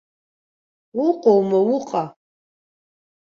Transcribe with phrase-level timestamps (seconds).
[1.05, 2.03] Уҟоума, уҟа?